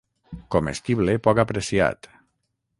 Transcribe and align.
Comestible 0.55 1.15
poc 1.27 1.43
apreciat. 1.45 2.13